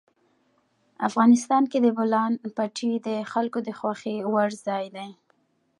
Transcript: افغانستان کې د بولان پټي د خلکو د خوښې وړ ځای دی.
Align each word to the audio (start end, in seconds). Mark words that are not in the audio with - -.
افغانستان 1.07 1.63
کې 1.71 1.79
د 1.81 1.87
بولان 1.97 2.33
پټي 2.57 2.91
د 3.07 3.09
خلکو 3.31 3.59
د 3.67 3.69
خوښې 3.79 4.15
وړ 4.33 4.49
ځای 4.67 4.85
دی. 4.95 5.09